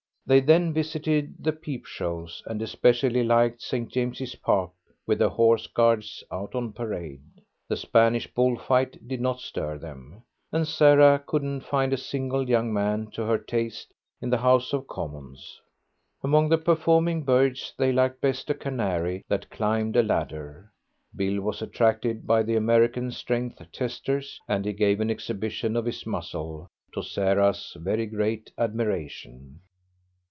[0.23, 3.91] They then visited the peep shows, and especially liked St.
[3.91, 4.71] James's Park
[5.05, 10.23] with the Horse Guards out on parade; the Spanish bull fight did not stir them,
[10.49, 14.87] and Sarah couldn't find a single young man to her taste in the House of
[14.87, 15.59] Commons.
[16.23, 20.71] Among the performing birds they liked best a canary that climbed a ladder.
[21.13, 26.05] Bill was attracted by the American strength testers, and he gave an exhibition of his
[26.05, 29.59] muscle, to Sarah's very great admiration.